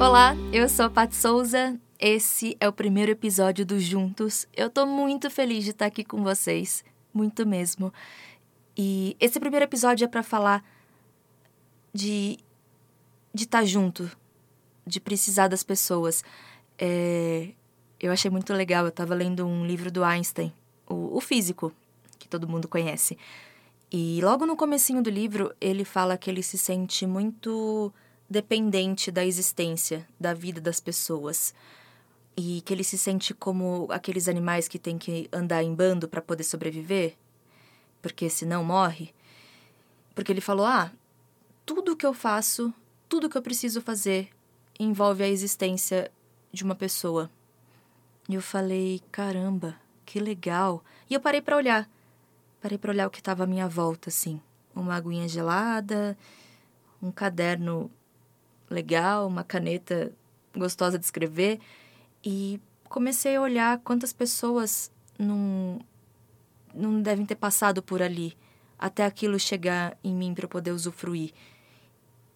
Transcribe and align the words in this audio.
Olá, 0.00 0.34
eu 0.50 0.66
sou 0.66 0.86
a 0.86 0.90
Pat 0.90 1.12
Souza. 1.12 1.78
Esse 1.98 2.56
é 2.58 2.66
o 2.66 2.72
primeiro 2.72 3.12
episódio 3.12 3.66
do 3.66 3.78
Juntos. 3.78 4.48
Eu 4.56 4.70
tô 4.70 4.86
muito 4.86 5.28
feliz 5.28 5.62
de 5.62 5.72
estar 5.72 5.84
aqui 5.84 6.02
com 6.02 6.22
vocês, 6.22 6.82
muito 7.12 7.46
mesmo. 7.46 7.92
E 8.74 9.14
esse 9.20 9.38
primeiro 9.38 9.64
episódio 9.64 10.06
é 10.06 10.08
para 10.08 10.22
falar 10.22 10.64
de 11.92 12.38
de 13.34 13.44
estar 13.44 13.62
junto, 13.66 14.10
de 14.86 14.98
precisar 14.98 15.48
das 15.48 15.62
pessoas. 15.62 16.24
É, 16.78 17.50
eu 18.00 18.10
achei 18.10 18.30
muito 18.30 18.54
legal. 18.54 18.86
Eu 18.86 18.92
tava 18.92 19.14
lendo 19.14 19.46
um 19.46 19.66
livro 19.66 19.90
do 19.90 20.02
Einstein, 20.02 20.50
o, 20.88 21.18
o 21.18 21.20
físico, 21.20 21.74
que 22.18 22.26
todo 22.26 22.48
mundo 22.48 22.66
conhece. 22.66 23.18
E 23.92 24.18
logo 24.22 24.46
no 24.46 24.56
comecinho 24.56 25.02
do 25.02 25.10
livro, 25.10 25.54
ele 25.60 25.84
fala 25.84 26.16
que 26.16 26.30
ele 26.30 26.42
se 26.42 26.56
sente 26.56 27.06
muito 27.06 27.92
dependente 28.30 29.10
da 29.10 29.26
existência, 29.26 30.06
da 30.18 30.32
vida 30.32 30.60
das 30.60 30.78
pessoas. 30.78 31.52
E 32.36 32.60
que 32.60 32.72
ele 32.72 32.84
se 32.84 32.96
sente 32.96 33.34
como 33.34 33.88
aqueles 33.90 34.28
animais 34.28 34.68
que 34.68 34.78
têm 34.78 34.96
que 34.96 35.28
andar 35.32 35.64
em 35.64 35.74
bando 35.74 36.08
para 36.08 36.22
poder 36.22 36.44
sobreviver, 36.44 37.16
porque 38.00 38.30
senão 38.30 38.62
morre. 38.62 39.12
Porque 40.14 40.30
ele 40.30 40.40
falou: 40.40 40.64
"Ah, 40.64 40.92
tudo 41.66 41.96
que 41.96 42.06
eu 42.06 42.14
faço, 42.14 42.72
tudo 43.08 43.28
que 43.28 43.36
eu 43.36 43.42
preciso 43.42 43.82
fazer 43.82 44.30
envolve 44.78 45.24
a 45.24 45.28
existência 45.28 46.10
de 46.52 46.62
uma 46.62 46.76
pessoa". 46.76 47.28
E 48.28 48.34
eu 48.34 48.40
falei: 48.40 49.02
"Caramba, 49.10 49.76
que 50.06 50.20
legal". 50.20 50.84
E 51.10 51.14
eu 51.14 51.20
parei 51.20 51.42
para 51.42 51.56
olhar. 51.56 51.90
Parei 52.62 52.78
para 52.78 52.92
olhar 52.92 53.08
o 53.08 53.10
que 53.10 53.18
estava 53.18 53.42
à 53.44 53.46
minha 53.46 53.68
volta 53.68 54.08
assim, 54.08 54.40
uma 54.74 54.94
aguinha 54.94 55.26
gelada, 55.26 56.16
um 57.02 57.10
caderno 57.10 57.90
legal, 58.70 59.26
uma 59.26 59.44
caneta 59.44 60.12
gostosa 60.56 60.98
de 60.98 61.04
escrever 61.04 61.60
e 62.24 62.60
comecei 62.88 63.36
a 63.36 63.42
olhar 63.42 63.78
quantas 63.80 64.12
pessoas 64.12 64.90
não, 65.18 65.80
não 66.74 67.02
devem 67.02 67.26
ter 67.26 67.36
passado 67.36 67.82
por 67.82 68.00
ali 68.00 68.36
até 68.78 69.04
aquilo 69.04 69.38
chegar 69.38 69.98
em 70.02 70.14
mim 70.14 70.32
para 70.32 70.44
eu 70.44 70.48
poder 70.48 70.70
usufruir. 70.70 71.32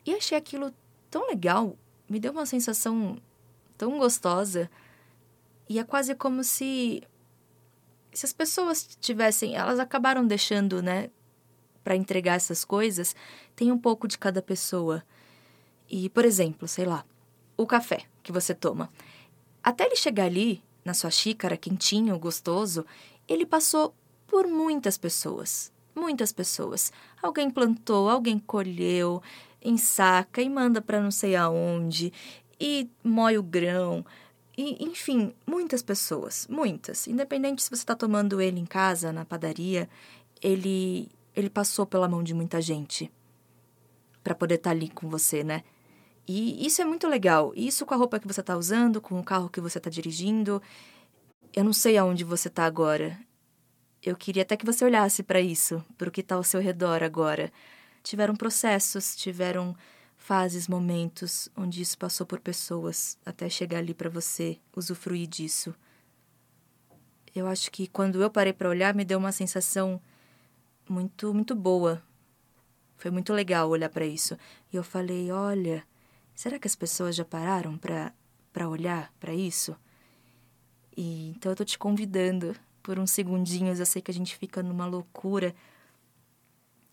E 0.04 0.12
achei 0.12 0.36
aquilo 0.36 0.74
tão 1.10 1.26
legal, 1.28 1.76
me 2.08 2.20
deu 2.20 2.32
uma 2.32 2.44
sensação 2.44 3.16
tão 3.78 3.98
gostosa. 3.98 4.70
E 5.68 5.78
é 5.78 5.84
quase 5.84 6.14
como 6.14 6.44
se 6.44 7.02
se 8.12 8.24
as 8.26 8.32
pessoas 8.32 8.96
tivessem, 9.00 9.56
elas 9.56 9.80
acabaram 9.80 10.24
deixando, 10.24 10.80
né, 10.80 11.10
para 11.82 11.96
entregar 11.96 12.34
essas 12.34 12.64
coisas, 12.64 13.14
tem 13.56 13.72
um 13.72 13.78
pouco 13.78 14.06
de 14.06 14.16
cada 14.16 14.40
pessoa. 14.40 15.02
E, 15.88 16.08
por 16.08 16.24
exemplo, 16.24 16.66
sei 16.66 16.84
lá, 16.84 17.04
o 17.56 17.66
café 17.66 18.04
que 18.22 18.32
você 18.32 18.54
toma. 18.54 18.90
Até 19.62 19.84
ele 19.86 19.96
chegar 19.96 20.24
ali, 20.24 20.62
na 20.84 20.94
sua 20.94 21.10
xícara, 21.10 21.56
quentinho, 21.56 22.18
gostoso, 22.18 22.84
ele 23.26 23.46
passou 23.46 23.94
por 24.26 24.46
muitas 24.46 24.98
pessoas. 24.98 25.72
Muitas 25.94 26.32
pessoas. 26.32 26.92
Alguém 27.22 27.50
plantou, 27.50 28.10
alguém 28.10 28.38
colheu, 28.38 29.22
ensaca 29.62 30.42
e 30.42 30.48
manda 30.48 30.82
para 30.82 31.00
não 31.00 31.10
sei 31.10 31.36
aonde, 31.36 32.12
e 32.60 32.88
moe 33.02 33.38
o 33.38 33.42
grão. 33.42 34.04
E, 34.56 34.84
enfim, 34.84 35.32
muitas 35.46 35.82
pessoas, 35.82 36.46
muitas. 36.48 37.06
Independente 37.06 37.62
se 37.62 37.70
você 37.70 37.82
está 37.82 37.94
tomando 37.94 38.40
ele 38.40 38.60
em 38.60 38.66
casa, 38.66 39.12
na 39.12 39.24
padaria, 39.24 39.88
ele, 40.42 41.08
ele 41.34 41.48
passou 41.48 41.86
pela 41.86 42.08
mão 42.08 42.22
de 42.22 42.34
muita 42.34 42.60
gente 42.60 43.10
para 44.22 44.34
poder 44.34 44.56
estar 44.56 44.70
tá 44.70 44.76
ali 44.76 44.88
com 44.88 45.08
você, 45.08 45.44
né? 45.44 45.62
E 46.26 46.66
isso 46.66 46.80
é 46.80 46.84
muito 46.84 47.06
legal. 47.06 47.52
Isso 47.54 47.84
com 47.84 47.94
a 47.94 47.96
roupa 47.96 48.18
que 48.18 48.26
você 48.26 48.40
está 48.40 48.56
usando, 48.56 49.00
com 49.00 49.18
o 49.20 49.24
carro 49.24 49.50
que 49.50 49.60
você 49.60 49.78
está 49.78 49.90
dirigindo. 49.90 50.62
Eu 51.52 51.64
não 51.64 51.72
sei 51.72 51.98
aonde 51.98 52.24
você 52.24 52.48
está 52.48 52.64
agora. 52.64 53.18
Eu 54.02 54.16
queria 54.16 54.42
até 54.42 54.56
que 54.56 54.66
você 54.66 54.84
olhasse 54.84 55.22
para 55.22 55.40
isso, 55.40 55.84
para 55.96 56.08
o 56.08 56.12
que 56.12 56.20
está 56.20 56.34
ao 56.34 56.44
seu 56.44 56.60
redor 56.60 57.02
agora. 57.02 57.52
Tiveram 58.02 58.34
processos, 58.34 59.14
tiveram 59.16 59.76
fases, 60.16 60.68
momentos 60.68 61.48
onde 61.56 61.82
isso 61.82 61.98
passou 61.98 62.26
por 62.26 62.40
pessoas 62.40 63.18
até 63.24 63.48
chegar 63.48 63.78
ali 63.78 63.92
para 63.92 64.08
você 64.08 64.58
usufruir 64.74 65.26
disso. 65.26 65.74
Eu 67.34 67.46
acho 67.46 67.70
que 67.70 67.86
quando 67.86 68.22
eu 68.22 68.30
parei 68.30 68.52
para 68.52 68.68
olhar, 68.68 68.94
me 68.94 69.04
deu 69.04 69.18
uma 69.18 69.32
sensação 69.32 70.00
muito, 70.88 71.34
muito 71.34 71.54
boa. 71.54 72.02
Foi 72.96 73.10
muito 73.10 73.32
legal 73.32 73.68
olhar 73.68 73.90
para 73.90 74.06
isso. 74.06 74.36
E 74.72 74.76
eu 74.76 74.84
falei: 74.84 75.30
olha 75.30 75.84
Será 76.34 76.58
que 76.58 76.66
as 76.66 76.74
pessoas 76.74 77.14
já 77.14 77.24
pararam 77.24 77.78
para 77.78 78.68
olhar 78.68 79.12
para 79.20 79.32
isso? 79.32 79.76
E 80.96 81.30
então 81.30 81.52
eu 81.52 81.56
tô 81.56 81.64
te 81.64 81.78
convidando 81.78 82.56
por 82.82 82.98
uns 82.98 83.10
segundinhos, 83.10 83.80
eu 83.80 83.86
sei 83.86 84.02
que 84.02 84.10
a 84.10 84.14
gente 84.14 84.36
fica 84.36 84.62
numa 84.62 84.86
loucura 84.86 85.54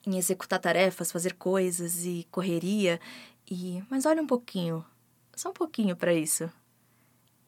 em 0.05 0.17
executar 0.17 0.59
tarefas, 0.59 1.11
fazer 1.11 1.33
coisas 1.33 2.05
e 2.05 2.27
correria 2.31 2.99
e 3.49 3.83
mas 3.89 4.05
olha 4.05 4.21
um 4.21 4.27
pouquinho, 4.27 4.85
só 5.35 5.49
um 5.49 5.53
pouquinho 5.53 5.95
para 5.95 6.13
isso. 6.13 6.49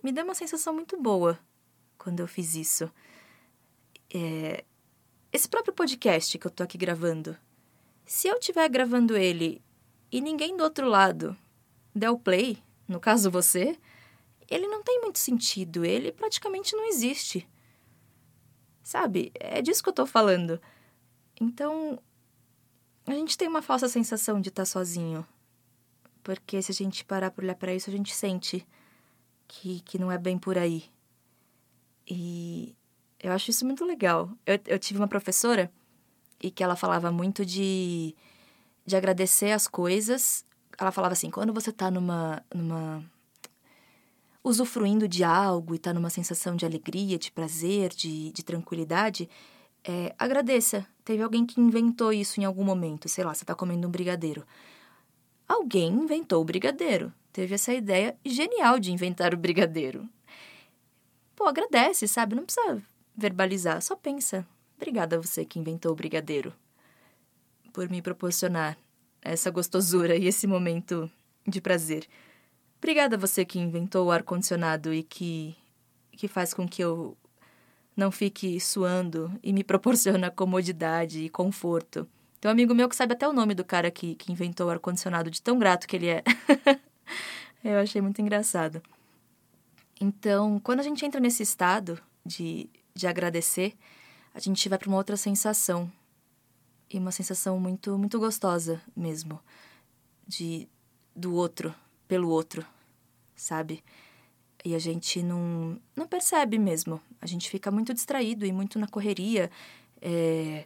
Me 0.04 0.12
deu 0.12 0.26
uma 0.26 0.36
sensação 0.36 0.74
muito 0.74 1.02
boa 1.02 1.40
quando 1.98 2.20
eu 2.20 2.28
fiz 2.28 2.56
isso. 2.56 2.92
É, 4.14 4.66
esse 5.32 5.48
próprio 5.48 5.74
podcast 5.74 6.38
que 6.38 6.46
eu 6.46 6.52
tô 6.52 6.62
aqui 6.62 6.78
gravando. 6.78 7.38
Se 8.06 8.28
eu 8.28 8.38
estiver 8.38 8.68
gravando 8.70 9.16
ele 9.16 9.62
e 10.12 10.20
ninguém 10.20 10.58
do 10.58 10.64
outro 10.64 10.88
lado 10.88 11.36
Del 11.96 12.18
Play, 12.18 12.62
no 12.88 13.00
caso 13.00 13.30
você, 13.30 13.78
ele 14.50 14.68
não 14.68 14.84
tem 14.84 15.02
muito 15.02 15.20
sentido, 15.20 15.86
ele 15.86 16.12
praticamente 16.12 16.76
não 16.76 16.86
existe. 16.86 17.48
Sabe? 18.82 19.32
É 19.36 19.62
disso 19.62 19.82
que 19.82 19.90
eu 19.90 19.94
tô 19.94 20.06
falando. 20.06 20.60
Então, 21.40 22.00
a 23.06 23.14
gente 23.14 23.38
tem 23.38 23.48
uma 23.48 23.62
falsa 23.62 23.88
sensação 23.88 24.42
de 24.42 24.50
estar 24.50 24.64
tá 24.64 24.66
sozinho. 24.66 25.26
Porque 26.22 26.62
se 26.62 26.72
a 26.72 26.76
gente 26.76 27.04
parar 27.04 27.32
para 27.32 27.44
olhar 27.44 27.56
para 27.56 27.74
isso, 27.74 27.90
a 27.90 27.94
gente 27.94 28.14
sente 28.14 28.66
que, 29.48 29.82
que 29.82 30.00
não 30.00 30.12
é 30.12 30.18
bem 30.18 30.38
por 30.38 30.58
aí. 30.58 30.86
E 32.08 32.76
eu 33.20 33.32
acho 33.32 33.52
isso 33.52 33.66
muito 33.66 33.86
legal. 33.86 34.30
Eu, 34.46 34.60
eu 34.68 34.80
tive 34.80 35.00
uma 35.00 35.08
professora 35.08 35.72
e 36.42 36.52
que 36.52 36.64
ela 36.64 36.76
falava 36.76 37.12
muito 37.12 37.46
de, 37.46 38.16
de 38.86 38.96
agradecer 38.96 39.52
as 39.52 39.68
coisas 39.68 40.46
ela 40.78 40.92
falava 40.92 41.14
assim, 41.14 41.30
quando 41.30 41.54
você 41.54 41.72
tá 41.72 41.90
numa, 41.92 42.44
numa 42.54 43.04
usufruindo 44.44 45.08
de 45.08 45.24
algo 45.24 45.74
e 45.74 45.80
tá 45.80 45.94
numa 45.94 46.10
sensação 46.10 46.56
de 46.56 46.66
alegria, 46.66 47.18
de 47.18 47.32
prazer, 47.32 47.90
de, 47.90 48.32
de 48.32 48.44
tranquilidade, 48.44 49.30
é, 49.84 50.14
agradeça. 50.18 50.86
Teve 51.04 51.24
alguém 51.24 51.46
que 51.46 51.60
inventou 51.60 52.12
isso 52.12 52.40
em 52.40 52.46
algum 52.46 52.64
momento. 52.64 53.08
Sei 53.08 53.24
lá, 53.24 53.34
você 53.34 53.46
tá 53.46 53.56
comendo 53.56 53.88
um 53.88 53.92
brigadeiro. 53.92 54.46
Alguém 55.48 55.92
inventou 55.92 56.42
o 56.42 56.46
brigadeiro. 56.46 57.14
Teve 57.32 57.56
essa 57.56 57.74
ideia 57.74 58.18
genial 58.26 58.80
de 58.80 58.92
inventar 58.92 59.34
o 59.34 59.38
brigadeiro. 59.38 60.08
Pô, 61.36 61.48
agradece, 61.48 62.08
sabe? 62.08 62.36
Não 62.36 62.46
precisa 62.46 62.82
verbalizar, 63.16 63.82
só 63.82 63.96
pensa. 63.96 64.46
Obrigada 64.76 65.18
a 65.18 65.22
você 65.22 65.46
que 65.46 65.60
inventou 65.60 65.92
o 65.92 65.96
brigadeiro 65.96 66.54
por 67.72 67.90
me 67.90 68.02
proporcionar 68.02 68.78
essa 69.24 69.50
gostosura 69.50 70.16
e 70.16 70.28
esse 70.28 70.46
momento 70.46 71.10
de 71.48 71.62
prazer. 71.62 72.08
Obrigada 72.78 73.16
a 73.16 73.20
você 73.20 73.46
que 73.46 73.60
inventou 73.60 74.08
o 74.08 74.12
ar-condicionado 74.12 74.94
e 74.94 75.04
que, 75.04 75.56
que 76.12 76.28
faz 76.28 76.54
com 76.54 76.68
que 76.68 76.84
eu 76.84 77.18
não 77.96 78.12
fique 78.12 78.60
suando 78.60 79.32
e 79.42 79.54
me 79.54 79.64
proporciona 79.66 80.30
comodidade 80.30 81.22
e 81.22 81.30
conforto. 81.30 82.08
Tem 82.42 82.50
um 82.50 82.52
amigo 82.52 82.76
meu 82.76 82.90
que 82.90 82.96
sabe 82.96 83.14
até 83.14 83.28
o 83.28 83.32
nome 83.32 83.56
do 83.56 83.64
cara 83.64 83.90
que, 83.90 84.16
que 84.16 84.32
inventou 84.32 84.68
o 84.68 84.70
ar-condicionado, 84.70 85.32
de 85.32 85.42
tão 85.42 85.58
grato 85.58 85.88
que 85.88 85.96
ele 85.96 86.08
é. 86.10 86.24
eu 87.64 87.80
achei 87.80 88.02
muito 88.02 88.22
engraçado. 88.22 88.82
Então, 90.02 90.60
quando 90.60 90.82
a 90.82 90.84
gente 90.84 91.06
entra 91.06 91.22
nesse 91.22 91.42
estado 91.42 91.98
de, 92.26 92.70
de 92.94 93.08
agradecer, 93.08 93.74
a 94.34 94.40
gente 94.40 94.68
vai 94.68 94.78
para 94.78 94.90
uma 94.90 94.98
outra 94.98 95.16
sensação, 95.16 95.90
e 96.94 97.00
uma 97.00 97.12
sensação 97.12 97.60
muito 97.60 97.98
muito 97.98 98.20
gostosa 98.20 98.82
mesmo 98.96 99.40
de 100.28 100.68
do 101.16 101.34
outro 101.34 101.74
pelo 102.08 102.30
outro, 102.30 102.66
sabe? 103.36 103.84
E 104.64 104.76
a 104.76 104.80
gente 104.80 105.22
não 105.22 105.80
não 105.96 106.08
percebe 106.08 106.58
mesmo. 106.58 107.02
A 107.22 107.26
gente 107.26 107.50
fica 107.50 107.72
muito 107.72 107.94
distraído 107.94 108.46
e 108.46 108.52
muito 108.52 108.80
na 108.80 108.88
correria. 108.88 109.50
É, 110.02 110.66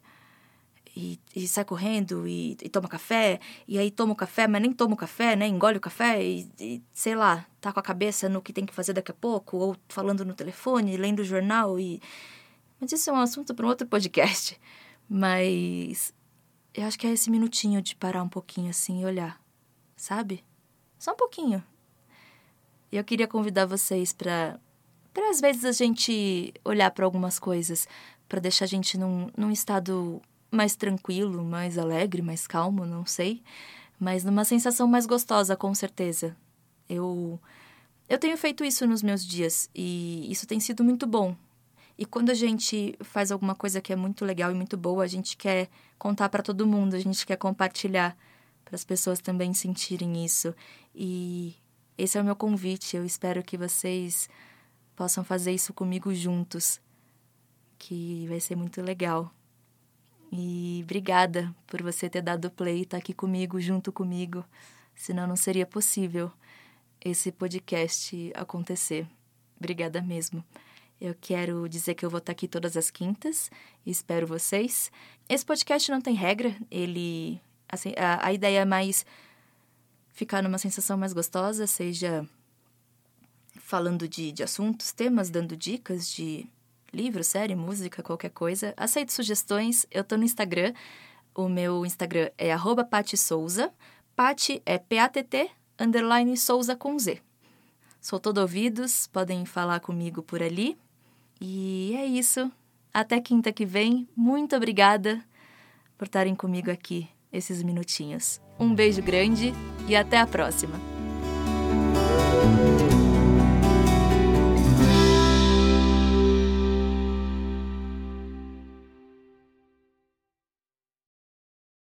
e, 0.95 1.19
e, 1.35 1.47
sai 1.47 1.63
correndo 1.63 2.27
e, 2.27 2.57
e, 2.59 2.69
toma 2.69 2.87
café, 2.87 3.39
e 3.67 3.77
aí 3.77 3.91
toma 3.91 4.13
o 4.13 4.15
café, 4.15 4.47
mas 4.47 4.59
nem 4.59 4.71
toma 4.73 4.95
o 4.95 4.97
café, 4.97 5.35
né? 5.35 5.47
Engole 5.47 5.77
o 5.77 5.81
café 5.81 6.23
e, 6.23 6.49
e, 6.59 6.81
sei 6.91 7.13
lá, 7.13 7.45
tá 7.61 7.71
com 7.71 7.79
a 7.79 7.83
cabeça 7.83 8.27
no 8.27 8.41
que 8.41 8.51
tem 8.51 8.65
que 8.65 8.73
fazer 8.73 8.93
daqui 8.93 9.11
a 9.11 9.13
pouco, 9.13 9.57
ou 9.57 9.77
falando 9.87 10.25
no 10.25 10.33
telefone, 10.33 10.97
lendo 10.97 11.19
o 11.19 11.23
jornal 11.23 11.79
e. 11.79 12.01
Mas 12.79 12.91
isso 12.91 13.09
é 13.11 13.13
um 13.13 13.17
assunto 13.19 13.53
para 13.53 13.65
um 13.65 13.69
outro 13.69 13.87
podcast. 13.87 14.59
Mas 15.07 16.13
eu 16.77 16.85
acho 16.85 16.97
que 16.97 17.07
é 17.07 17.11
esse 17.11 17.31
minutinho 17.31 17.81
de 17.81 17.95
parar 17.95 18.21
um 18.21 18.29
pouquinho 18.29 18.69
assim 18.69 19.01
e 19.01 19.05
olhar, 19.05 19.41
sabe? 19.95 20.43
Só 20.99 21.11
um 21.11 21.15
pouquinho. 21.15 21.63
eu 22.91 23.03
queria 23.03 23.27
convidar 23.27 23.65
vocês 23.65 24.13
para 24.13 24.59
para 25.13 25.31
às 25.31 25.41
vezes 25.41 25.65
a 25.65 25.71
gente 25.71 26.53
olhar 26.63 26.91
para 26.91 27.03
algumas 27.03 27.39
coisas, 27.39 27.87
para 28.29 28.39
deixar 28.39 28.65
a 28.65 28.67
gente 28.67 28.99
num, 28.99 29.31
num 29.35 29.49
estado 29.49 30.21
mais 30.51 30.75
tranquilo, 30.75 31.43
mais 31.43 31.75
alegre, 31.79 32.21
mais 32.21 32.45
calmo, 32.45 32.85
não 32.85 33.03
sei, 33.03 33.41
mas 33.99 34.23
numa 34.23 34.45
sensação 34.45 34.87
mais 34.87 35.07
gostosa, 35.07 35.55
com 35.55 35.73
certeza. 35.73 36.37
Eu 36.87 37.39
eu 38.07 38.19
tenho 38.19 38.37
feito 38.37 38.63
isso 38.63 38.85
nos 38.85 39.01
meus 39.01 39.25
dias 39.25 39.69
e 39.73 40.31
isso 40.31 40.45
tem 40.45 40.59
sido 40.59 40.83
muito 40.83 41.07
bom. 41.07 41.35
E 41.97 42.05
quando 42.05 42.29
a 42.29 42.33
gente 42.33 42.95
faz 43.01 43.31
alguma 43.31 43.55
coisa 43.55 43.81
que 43.81 43.91
é 43.91 43.95
muito 43.95 44.23
legal 44.23 44.51
e 44.51 44.55
muito 44.55 44.77
boa, 44.77 45.03
a 45.03 45.07
gente 45.07 45.35
quer 45.35 45.67
contar 45.97 46.29
para 46.29 46.43
todo 46.43 46.67
mundo, 46.67 46.95
a 46.95 46.99
gente 46.99 47.25
quer 47.25 47.37
compartilhar 47.37 48.15
para 48.63 48.75
as 48.75 48.83
pessoas 48.83 49.19
também 49.19 49.53
sentirem 49.53 50.23
isso. 50.23 50.53
E 50.93 51.55
esse 51.97 52.17
é 52.17 52.21
o 52.21 52.25
meu 52.25 52.35
convite. 52.35 52.95
Eu 52.95 53.03
espero 53.03 53.41
que 53.41 53.57
vocês 53.57 54.29
possam 54.95 55.23
fazer 55.23 55.53
isso 55.53 55.73
comigo 55.73 56.13
juntos, 56.13 56.79
que 57.79 58.27
vai 58.27 58.39
ser 58.39 58.55
muito 58.55 58.81
legal. 58.81 59.33
E 60.31 60.81
obrigada 60.83 61.55
por 61.65 61.81
você 61.81 62.09
ter 62.09 62.21
dado 62.21 62.51
play 62.51 62.81
e 62.81 62.85
tá 62.85 62.97
aqui 62.97 63.13
comigo, 63.13 63.59
junto 63.59 63.91
comigo. 63.91 64.45
Senão 64.93 65.25
não 65.25 65.35
seria 65.35 65.65
possível 65.65 66.31
esse 66.99 67.31
podcast 67.31 68.31
acontecer. 68.35 69.07
Obrigada 69.57 70.01
mesmo. 70.01 70.43
Eu 70.99 71.15
quero 71.19 71.69
dizer 71.69 71.93
que 71.93 72.05
eu 72.05 72.09
vou 72.09 72.17
estar 72.17 72.31
aqui 72.31 72.47
todas 72.47 72.75
as 72.75 72.89
quintas 72.89 73.51
e 73.85 73.91
espero 73.91 74.25
vocês. 74.25 74.91
Esse 75.29 75.45
podcast 75.45 75.91
não 75.91 76.01
tem 76.01 76.15
regra, 76.15 76.55
ele. 76.71 77.39
Assim, 77.69 77.93
a, 77.97 78.27
a 78.27 78.33
ideia 78.33 78.61
é 78.61 78.65
mais 78.65 79.05
ficar 80.11 80.41
numa 80.41 80.57
sensação 80.57 80.97
mais 80.97 81.13
gostosa, 81.13 81.67
seja 81.67 82.27
falando 83.59 84.07
de, 84.07 84.31
de 84.31 84.41
assuntos, 84.41 84.91
temas, 84.91 85.29
dando 85.29 85.55
dicas 85.55 86.09
de 86.09 86.49
livro, 86.91 87.23
série, 87.23 87.55
música, 87.55 88.01
qualquer 88.01 88.29
coisa. 88.29 88.73
Aceito 88.75 89.13
sugestões. 89.13 89.85
Eu 89.91 90.03
tô 90.03 90.17
no 90.17 90.23
Instagram. 90.23 90.73
O 91.35 91.47
meu 91.47 91.85
Instagram 91.85 92.31
é 92.37 92.51
arroba 92.51 92.83
Pati 92.83 93.15
Souza. 93.15 93.71
É 94.65 94.79
P-A-T-T, 94.79 95.51
underline 95.79 96.35
Souza 96.35 96.75
com 96.75 96.97
Z. 96.97 97.21
Sou 98.01 98.19
todo 98.19 98.39
ouvidos, 98.39 99.05
podem 99.05 99.45
falar 99.45 99.79
comigo 99.79 100.23
por 100.23 100.41
ali. 100.41 100.75
E 101.39 101.95
é 101.95 102.05
isso. 102.05 102.51
Até 102.93 103.19
quinta 103.19 103.51
que 103.51 103.65
vem. 103.65 104.07
Muito 104.15 104.55
obrigada 104.55 105.21
por 105.97 106.05
estarem 106.05 106.35
comigo 106.35 106.71
aqui 106.71 107.07
esses 107.31 107.61
minutinhos. 107.61 108.41
Um 108.59 108.73
beijo 108.73 109.01
grande 109.01 109.53
e 109.87 109.95
até 109.95 110.17
a 110.17 110.27
próxima. 110.27 110.79